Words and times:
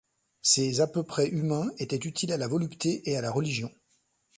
Ces 0.41 0.79
à 0.81 0.87
peu 0.87 1.03
près 1.03 1.27
humains 1.29 1.69
étaient 1.77 1.95
utiles 2.07 2.31
à 2.33 2.37
la 2.37 2.47
volupté 2.47 3.07
et 3.07 3.17
à 3.17 3.21
la 3.21 3.29
religion. 3.29 3.71